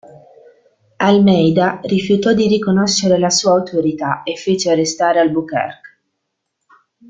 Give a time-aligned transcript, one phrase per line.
[0.97, 5.89] Almeida rifiutò di riconoscere la sua autorità e fece arrestare Albuquerque.